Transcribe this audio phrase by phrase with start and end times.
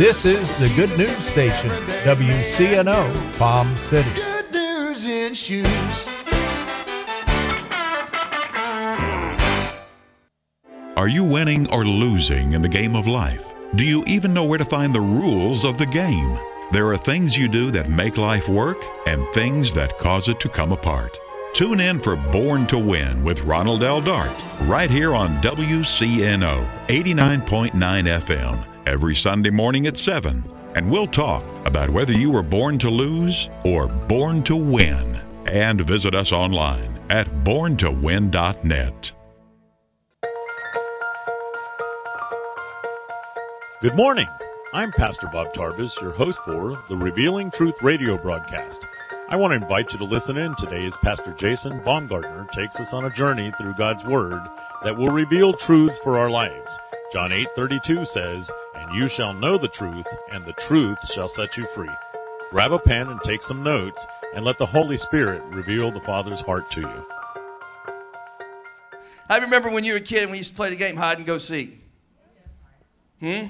[0.00, 1.68] This is the Good News Station,
[2.04, 4.08] WCNO, Palm City.
[4.14, 6.08] Good news in shoes.
[10.96, 13.52] Are you winning or losing in the game of life?
[13.74, 16.38] Do you even know where to find the rules of the game?
[16.72, 20.48] There are things you do that make life work and things that cause it to
[20.48, 21.14] come apart.
[21.52, 24.00] Tune in for Born to Win with Ronald L.
[24.00, 30.44] Dart right here on WCNO 89.9 FM every Sunday morning at 7.
[30.74, 35.20] And we'll talk about whether you were born to lose or born to win.
[35.46, 39.12] And visit us online at borntowin.net.
[43.80, 44.26] Good morning.
[44.74, 48.84] I'm Pastor Bob Tarvis, your host for the Revealing Truth radio broadcast.
[49.28, 52.92] I want to invite you to listen in today as Pastor Jason Baumgartner takes us
[52.92, 54.42] on a journey through God's Word
[54.82, 56.78] that will reveal truths for our lives.
[57.12, 61.66] John 8:32 says, "And you shall know the truth, and the truth shall set you
[61.66, 61.90] free."
[62.50, 66.40] Grab a pen and take some notes, and let the Holy Spirit reveal the Father's
[66.40, 67.06] heart to you.
[69.28, 71.18] I remember when you were a kid and we used to play the game hide
[71.18, 71.80] and go seek.
[73.20, 73.46] Hmm?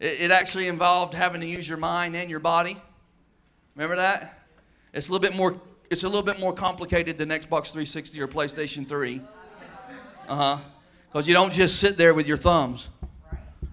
[0.00, 2.76] It, it actually involved having to use your mind and your body.
[3.76, 4.36] Remember that?
[4.92, 5.60] It's a little bit more.
[5.90, 9.20] It's a little bit more complicated than Xbox 360 or PlayStation 3.
[10.28, 10.58] Uh huh.
[11.08, 12.88] Because you don't just sit there with your thumbs,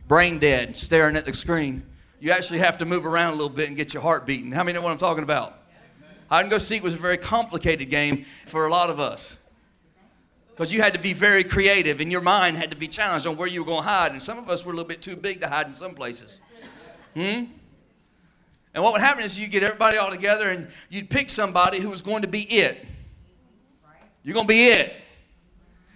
[0.08, 1.84] brain dead, staring at the screen.
[2.20, 4.52] You actually have to move around a little bit and get your heart beating.
[4.52, 5.60] How many know what I'm talking about?
[6.30, 9.38] Hide and go seek was a very complicated game for a lot of us
[10.58, 13.38] because you had to be very creative and your mind had to be challenged on
[13.38, 14.12] where you were going to hide.
[14.12, 16.40] And some of us were a little bit too big to hide in some places.
[17.14, 17.46] Hmm?
[18.74, 21.90] And what would happen is you get everybody all together and you'd pick somebody who
[21.90, 22.86] was going to be it.
[24.24, 24.96] You're going to be it.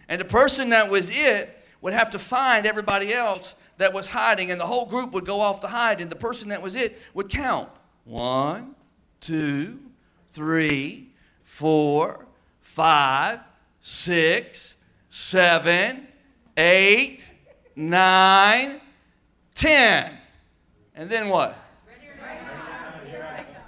[0.08, 4.52] And the person that was it would have to find everybody else that was hiding,
[4.52, 6.98] and the whole group would go off to hide, and the person that was it
[7.14, 7.70] would count
[8.06, 8.76] one,
[9.20, 9.80] two,
[10.28, 11.10] three,
[11.44, 12.26] four,
[12.62, 13.40] five,
[13.82, 14.76] six,
[15.10, 16.08] seven,
[16.58, 17.26] eight,
[17.76, 18.82] nine,
[19.54, 20.18] ten.
[20.96, 21.58] And then what?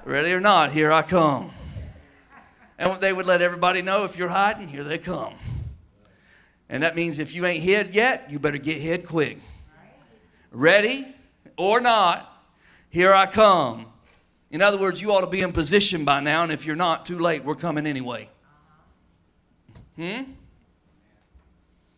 [0.05, 1.51] Ready or not, here I come.
[2.77, 5.35] And they would let everybody know if you're hiding, here they come.
[6.67, 9.39] And that means if you ain't hid yet, you better get hid quick.
[10.53, 11.07] Ready
[11.57, 12.45] or not,
[12.89, 13.87] here I come.
[14.51, 17.07] In other words, you ought to be in position by now, and if you're not,
[17.07, 18.29] too late, we're coming anyway.
[19.95, 20.21] Hmm?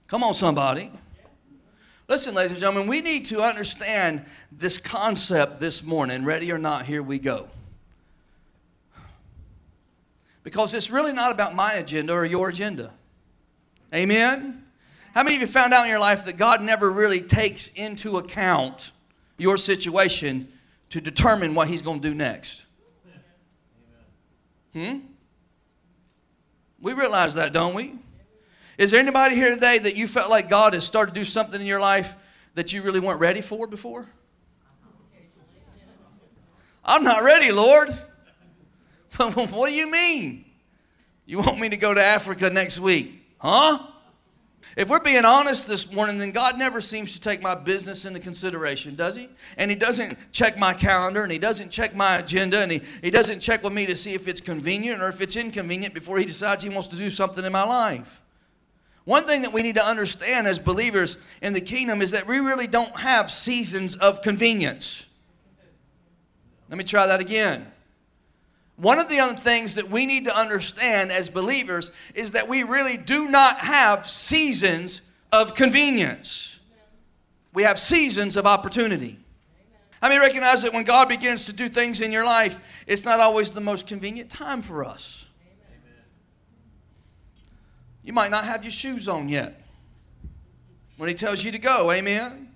[0.08, 0.90] Come on, somebody.
[2.08, 6.24] Listen, ladies and gentlemen, we need to understand this concept this morning.
[6.24, 7.48] Ready or not, here we go.
[10.44, 12.94] Because it's really not about my agenda or your agenda.
[13.94, 14.65] Amen?
[15.16, 18.18] How many of you found out in your life that God never really takes into
[18.18, 18.92] account
[19.38, 20.50] your situation
[20.90, 22.66] to determine what He's going to do next?
[24.74, 25.00] Hmm?
[26.81, 27.96] We realize that, don't we?
[28.78, 31.62] Is there anybody here today that you felt like God has started to do something
[31.62, 32.14] in your life
[32.56, 34.09] that you really weren't ready for before?
[36.84, 37.88] I'm not ready, Lord.
[39.18, 40.44] what do you mean?
[41.25, 43.25] You want me to go to Africa next week?
[43.38, 43.80] Huh?
[44.75, 48.19] If we're being honest this morning, then God never seems to take my business into
[48.19, 49.30] consideration, does He?
[49.56, 53.09] And He doesn't check my calendar and He doesn't check my agenda and He, he
[53.09, 56.25] doesn't check with me to see if it's convenient or if it's inconvenient before He
[56.25, 58.22] decides He wants to do something in my life.
[59.06, 62.40] One thing that we need to understand as believers in the kingdom is that we
[62.40, 65.06] really don't have seasons of convenience.
[66.69, 67.72] Let me try that again.
[68.78, 72.63] One of the other things that we need to understand as believers is that we
[72.63, 76.59] really do not have seasons of convenience.
[77.53, 79.18] We have seasons of opportunity.
[80.02, 83.22] How many recognize that when God begins to do things in your life, it's not
[83.22, 85.25] always the most convenient time for us?
[88.04, 89.60] You might not have your shoes on yet
[90.98, 91.92] when He tells you to go.
[91.92, 92.51] Amen.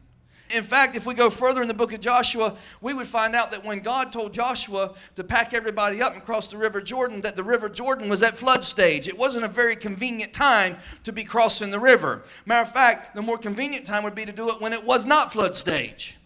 [0.50, 3.52] In fact, if we go further in the book of Joshua, we would find out
[3.52, 7.36] that when God told Joshua to pack everybody up and cross the River Jordan, that
[7.36, 9.08] the River Jordan was at flood stage.
[9.08, 12.24] It wasn't a very convenient time to be crossing the river.
[12.48, 15.06] Matter of fact, the more convenient time would be to do it when it was
[15.06, 16.18] not flood stage.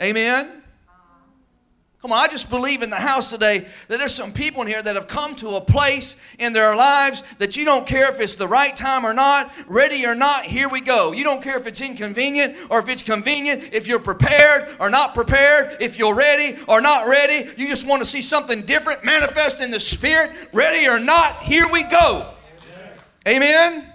[0.00, 0.61] Amen?
[2.02, 4.82] Come on, I just believe in the house today that there's some people in here
[4.82, 8.34] that have come to a place in their lives that you don't care if it's
[8.34, 11.12] the right time or not, ready or not, here we go.
[11.12, 15.14] You don't care if it's inconvenient or if it's convenient, if you're prepared or not
[15.14, 17.48] prepared, if you're ready or not ready.
[17.56, 21.68] You just want to see something different manifest in the spirit, ready or not, here
[21.70, 22.34] we go.
[23.28, 23.72] Amen?
[23.72, 23.92] Amen.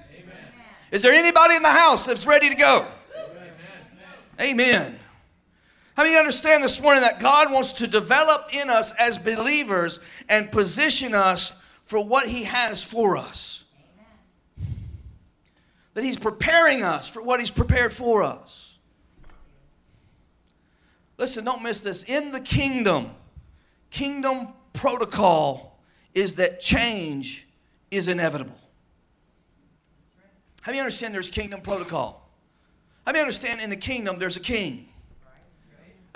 [0.92, 2.86] Is there anybody in the house that's ready to go?
[4.39, 4.51] Amen.
[4.51, 5.00] Amen.
[5.98, 10.00] How many understand this morning that God wants to develop in us as believers
[10.30, 11.56] and position us
[11.86, 13.64] for what He has for us?
[15.96, 18.78] That He's preparing us for what He's prepared for us.
[21.18, 22.04] Listen, don't miss this.
[22.04, 23.10] In the kingdom,
[23.90, 25.80] kingdom protocol
[26.14, 27.48] is that change
[27.90, 28.60] is inevitable.
[30.62, 32.30] How you understand there's kingdom protocol?
[33.04, 34.90] How you understand in the kingdom there's a king?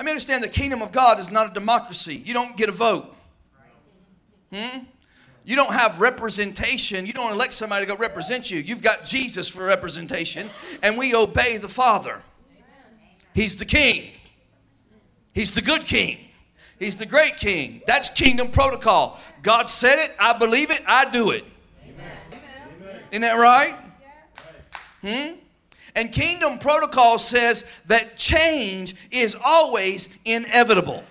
[0.01, 2.21] Do you understand the kingdom of God is not a democracy?
[2.25, 3.15] You don't get a vote.
[4.51, 4.80] Hmm?
[5.44, 7.06] You don't have representation.
[7.06, 8.59] You don't elect somebody to go represent you.
[8.59, 10.50] You've got Jesus for representation,
[10.81, 12.21] and we obey the Father.
[13.33, 14.12] He's the king.
[15.33, 16.18] He's the good king.
[16.80, 17.81] He's the great king.
[17.86, 19.19] That's kingdom protocol.
[19.44, 21.45] God said it, I believe it, I do it.
[21.88, 22.42] Amen.
[23.12, 23.75] Isn't that right?
[25.01, 25.40] Hmm?
[25.95, 31.03] And kingdom protocol says that change is always inevitable.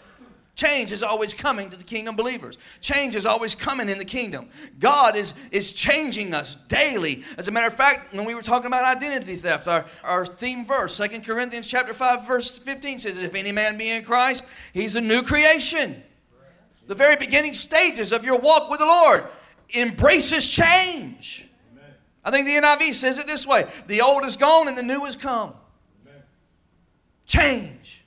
[0.60, 2.58] Change is always coming to the kingdom believers.
[2.82, 4.50] Change is always coming in the kingdom.
[4.78, 7.24] God is, is changing us daily.
[7.38, 10.66] As a matter of fact, when we were talking about identity theft, our, our theme
[10.66, 14.44] verse, 2 Corinthians chapter 5, verse 15 says, If any man be in Christ,
[14.74, 16.02] he's a new creation.
[16.88, 19.24] The very beginning stages of your walk with the Lord
[19.74, 21.48] embraces change.
[22.24, 25.04] I think the NIV says it this way the old is gone and the new
[25.04, 25.54] has come.
[27.26, 28.04] Change.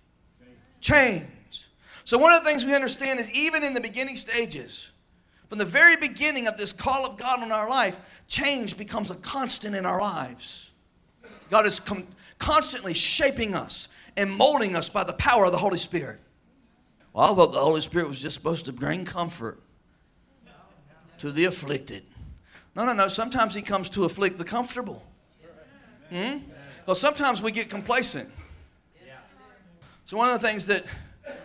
[0.82, 1.28] Change.
[2.06, 4.92] So, one of the things we understand is even in the beginning stages,
[5.48, 9.16] from the very beginning of this call of God on our life, change becomes a
[9.16, 10.72] constant in our lives.
[11.50, 12.08] God is com-
[12.38, 13.88] constantly shaping us
[14.18, 16.20] and molding us by the power of the Holy Spirit.
[17.14, 19.62] Well, I thought the Holy Spirit was just supposed to bring comfort
[21.20, 22.04] to the afflicted.
[22.76, 23.08] No, no, no.
[23.08, 25.04] Sometimes He comes to afflict the comfortable.
[26.10, 26.40] Hmm?
[26.86, 28.30] Well, sometimes we get complacent.
[30.06, 30.86] So, one of the things that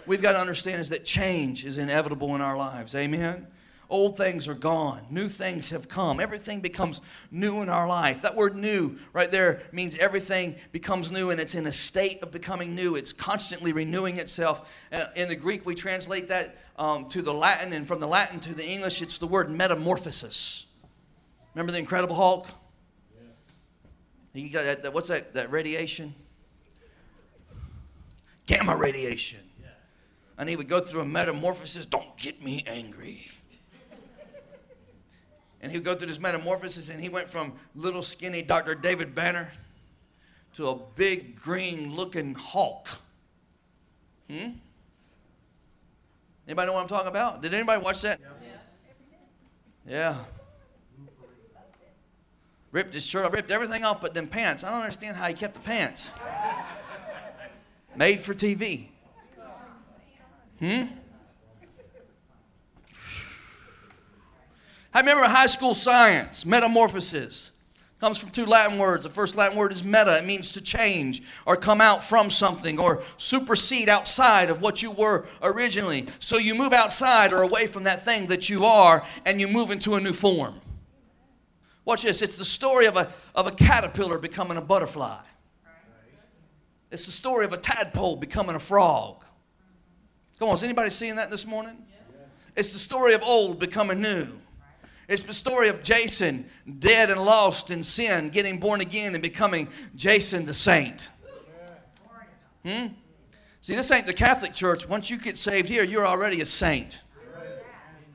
[0.06, 2.94] we've got to understand is that change is inevitable in our lives.
[2.94, 3.46] Amen?
[3.90, 5.00] Old things are gone.
[5.08, 6.20] New things have come.
[6.20, 8.20] Everything becomes new in our life.
[8.20, 12.30] That word new right there means everything becomes new and it's in a state of
[12.30, 12.96] becoming new.
[12.96, 14.68] It's constantly renewing itself.
[14.92, 18.40] Uh, in the Greek, we translate that um, to the Latin, and from the Latin
[18.40, 20.66] to the English, it's the word metamorphosis.
[21.58, 22.46] Remember the Incredible Hulk?
[24.32, 26.14] He got that, that, what's that, that radiation?
[28.46, 29.40] Gamma radiation.
[30.38, 31.84] And he would go through a metamorphosis.
[31.84, 33.26] Don't get me angry.
[35.60, 38.76] and he would go through this metamorphosis, and he went from little skinny Dr.
[38.76, 39.50] David Banner
[40.54, 42.86] to a big green looking Hulk.
[44.30, 44.50] Hmm?
[46.46, 47.42] Anybody know what I'm talking about?
[47.42, 48.20] Did anybody watch that?
[49.84, 50.14] Yeah.
[50.14, 50.16] Yeah
[52.72, 54.64] ripped his shirt, ripped everything off but them pants.
[54.64, 56.10] I don't understand how he kept the pants.
[57.96, 58.88] Made for TV.
[60.58, 60.84] Hmm?
[64.94, 67.50] I remember high school science, metamorphosis.
[68.00, 69.02] Comes from two Latin words.
[69.02, 70.18] The first Latin word is meta.
[70.18, 74.92] It means to change or come out from something or supersede outside of what you
[74.92, 76.06] were originally.
[76.20, 79.72] So you move outside or away from that thing that you are and you move
[79.72, 80.60] into a new form.
[81.88, 82.20] Watch this.
[82.20, 85.22] It's the story of a, of a caterpillar becoming a butterfly.
[86.90, 89.24] It's the story of a tadpole becoming a frog.
[90.38, 91.78] Come on, is anybody seeing that this morning?
[92.54, 94.28] It's the story of old becoming new.
[95.08, 96.44] It's the story of Jason,
[96.78, 101.08] dead and lost in sin, getting born again and becoming Jason the saint.
[102.66, 102.88] Hmm?
[103.62, 104.86] See, this ain't the Catholic Church.
[104.86, 107.00] Once you get saved here, you're already a saint.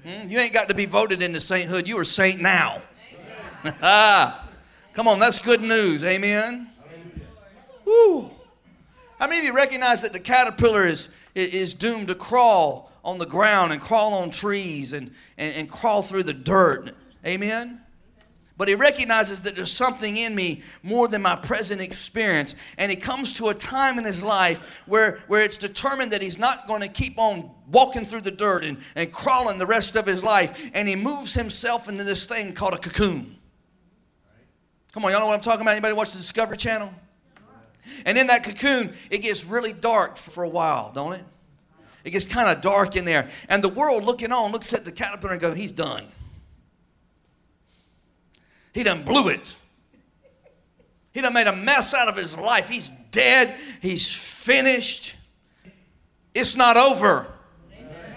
[0.06, 0.30] Hmm?
[0.30, 1.88] You ain't got to be voted into sainthood.
[1.88, 2.84] You are saint now.
[4.94, 6.04] Come on, that's good news.
[6.04, 6.70] Amen.
[7.86, 8.30] Woo.
[9.20, 13.26] How many of you recognize that the caterpillar is, is doomed to crawl on the
[13.26, 16.94] ground and crawl on trees and, and, and crawl through the dirt?
[17.26, 17.80] Amen.
[18.58, 22.54] But he recognizes that there's something in me more than my present experience.
[22.78, 26.38] And he comes to a time in his life where, where it's determined that he's
[26.38, 30.06] not going to keep on walking through the dirt and, and crawling the rest of
[30.06, 30.70] his life.
[30.74, 33.38] And he moves himself into this thing called a cocoon.
[34.94, 35.72] Come on, y'all know what I'm talking about?
[35.72, 36.94] Anybody watch the Discovery Channel?
[38.06, 41.26] And in that cocoon, it gets really dark for a while, don't it?
[42.04, 43.30] It gets kind of dark in there.
[43.50, 46.06] And the world looking on looks at the caterpillar and goes, he's done.
[48.74, 49.56] He done blew it.
[51.12, 52.70] He done made a mess out of his life.
[52.70, 53.56] He's dead.
[53.82, 55.16] He's finished.
[56.34, 57.28] It's not over.
[57.72, 58.16] Amen.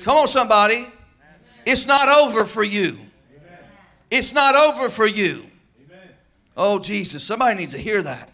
[0.00, 0.86] Come on, somebody.
[1.64, 2.98] It's not over for you.
[4.10, 5.44] It's not over for you.
[6.58, 8.32] Oh, Jesus, somebody needs to hear that.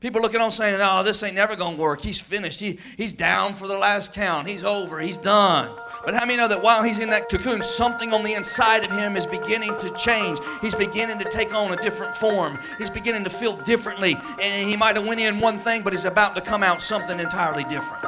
[0.00, 2.00] People looking on saying, oh, this ain't never going to work.
[2.00, 2.60] He's finished.
[2.60, 4.48] He, he's down for the last count.
[4.48, 4.98] He's over.
[4.98, 5.70] He's done.
[6.04, 8.90] But how many know that while he's in that cocoon, something on the inside of
[8.90, 10.38] him is beginning to change?
[10.62, 12.58] He's beginning to take on a different form.
[12.78, 14.16] He's beginning to feel differently.
[14.40, 17.20] And he might have went in one thing, but he's about to come out something
[17.20, 18.04] entirely different.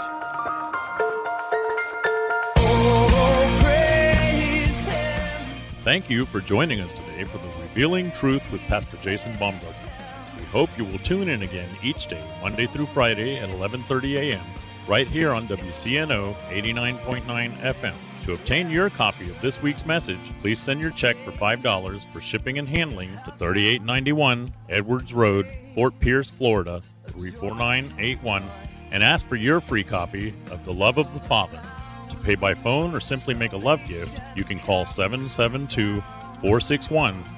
[2.57, 3.49] Oh,
[5.83, 9.93] Thank you for joining us today for the Revealing Truth with Pastor Jason Baumgartner.
[10.37, 14.45] We hope you will tune in again each day, Monday through Friday at 11:30 a.m.
[14.89, 17.95] right here on WCNO 89.9 FM.
[18.25, 22.21] To obtain your copy of this week's message, please send your check for $5 for
[22.21, 28.43] shipping and handling to 3891 Edwards Road, Fort Pierce, Florida 34981
[28.91, 31.61] and ask for your free copy of The Love of the Father
[32.11, 36.01] To pay by phone or simply make a love gift, you can call 772
[36.41, 37.38] 461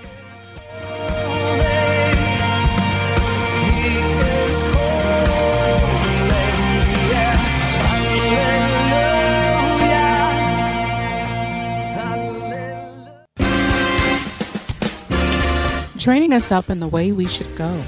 [16.31, 17.83] Training us up in the way we should go.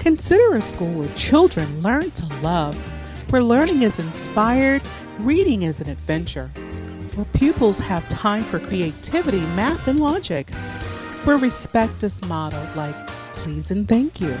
[0.00, 2.76] Consider a school where children learn to love,
[3.30, 4.82] where learning is inspired,
[5.20, 6.48] reading is an adventure,
[7.14, 10.50] where pupils have time for creativity, math, and logic,
[11.24, 13.06] where respect is modeled like
[13.40, 14.34] please and thank you,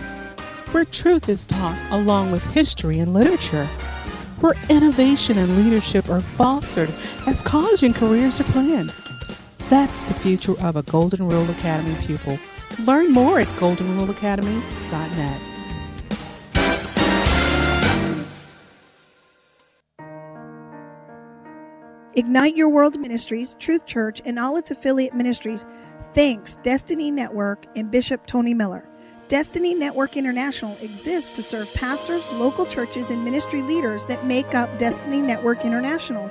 [0.72, 3.66] where truth is taught along with history and literature,
[4.40, 6.90] where innovation and leadership are fostered
[7.26, 8.92] as college and careers are planned.
[9.70, 12.38] That's the future of a Golden Rule Academy pupil
[12.86, 15.40] Learn more at goldenruleacademy.net.
[22.14, 25.66] Ignite Your World Ministries, Truth Church, and all its affiliate ministries
[26.14, 28.88] thanks Destiny Network and Bishop Tony Miller.
[29.28, 34.78] Destiny Network International exists to serve pastors, local churches, and ministry leaders that make up
[34.78, 36.30] Destiny Network International.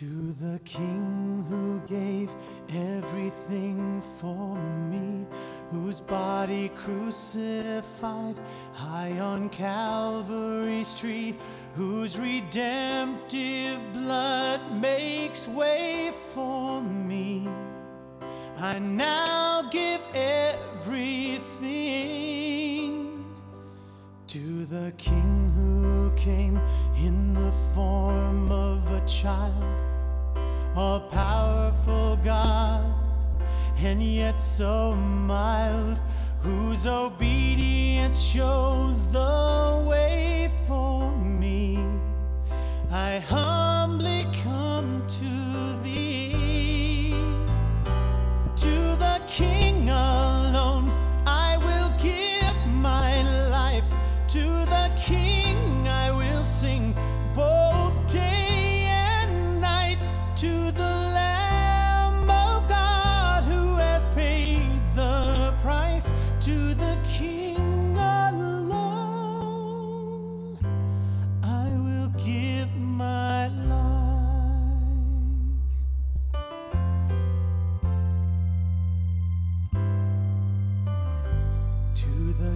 [0.00, 2.28] To the King who gave
[2.74, 4.56] everything for
[4.90, 5.24] me,
[5.70, 8.34] whose body crucified
[8.72, 11.36] high on Calvary's tree,
[11.76, 17.48] whose redemptive blood makes way for me.
[18.58, 21.44] I now give everything
[24.26, 25.73] to the King who
[26.24, 26.58] came
[27.04, 29.62] in the form of a child,
[30.74, 32.90] a powerful God,
[33.80, 35.98] and yet so mild,
[36.40, 41.84] whose obedience shows the way for me.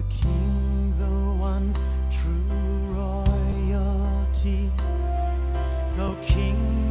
[0.09, 1.05] King, the
[1.39, 1.73] one
[2.09, 2.43] true
[2.93, 4.71] royalty,
[6.21, 6.88] King.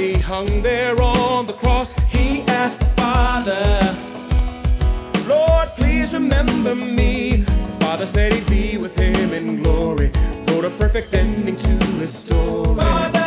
[0.00, 3.96] he hung there on the cross, he asked the Father,
[5.28, 7.44] Lord, please remember me.
[7.44, 10.10] The Father said he'd be with him in glory.
[10.48, 12.76] Wrote a perfect ending to his story.
[12.76, 13.19] Father